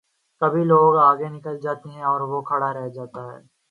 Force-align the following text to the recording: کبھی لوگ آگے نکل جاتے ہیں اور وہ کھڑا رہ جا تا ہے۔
کبھی 0.41 0.63
لوگ 0.63 0.95
آگے 0.99 1.29
نکل 1.29 1.59
جاتے 1.59 1.89
ہیں 1.89 2.03
اور 2.03 2.21
وہ 2.21 2.41
کھڑا 2.41 2.69
رہ 2.73 2.87
جا 2.89 3.05
تا 3.05 3.21
ہے۔ 3.31 3.39